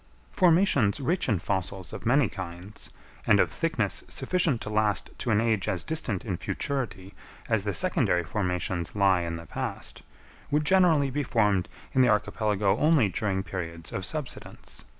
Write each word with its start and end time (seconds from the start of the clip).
Formations 0.31 0.99
rich 0.99 1.29
in 1.29 1.37
fossils 1.37 1.93
of 1.93 2.07
many 2.07 2.27
kinds, 2.27 2.89
and 3.27 3.39
of 3.39 3.51
thickness 3.51 4.03
sufficient 4.07 4.59
to 4.61 4.69
last 4.71 5.11
to 5.19 5.29
an 5.29 5.39
age 5.39 5.67
as 5.67 5.83
distant 5.83 6.25
in 6.25 6.37
futurity 6.37 7.13
as 7.47 7.65
the 7.65 7.73
secondary 7.75 8.23
formations 8.23 8.95
lie 8.95 9.21
in 9.21 9.35
the 9.35 9.45
past, 9.45 10.01
would 10.49 10.65
generally 10.65 11.11
be 11.11 11.21
formed 11.21 11.69
in 11.93 12.01
the 12.01 12.09
archipelago 12.09 12.77
only 12.79 13.09
during 13.09 13.43
periods 13.43 13.93
of 13.93 14.03
subsidence. 14.03 14.83